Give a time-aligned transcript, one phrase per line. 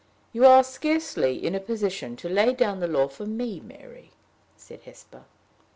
[0.33, 4.09] "You are scarcely in a position to lay down the law for me, Mary,"
[4.57, 5.25] said Hesper.